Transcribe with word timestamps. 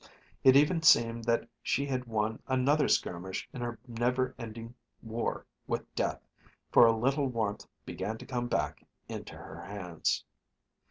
It 0.43 0.55
even 0.55 0.81
seemed 0.81 1.25
that 1.25 1.47
she 1.61 1.85
had 1.85 2.05
won 2.05 2.41
another 2.47 2.87
skirmish 2.87 3.47
in 3.53 3.61
her 3.61 3.77
never 3.87 4.33
ending 4.39 4.73
war 5.03 5.45
with 5.67 5.93
death, 5.93 6.27
for 6.71 6.87
a 6.87 6.97
little 6.97 7.27
warmth 7.27 7.67
began 7.85 8.17
to 8.17 8.25
come 8.25 8.47
back 8.47 8.83
into 9.07 9.35
her 9.35 9.61
hands. 9.61 10.25